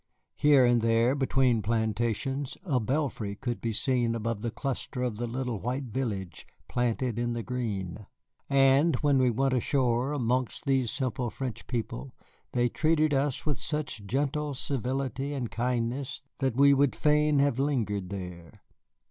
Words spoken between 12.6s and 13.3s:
treated